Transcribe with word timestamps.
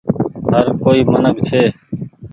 هر 0.53 0.65
ڪوئي 0.83 1.01
منک 1.11 1.37
ڇي۔ 1.47 1.61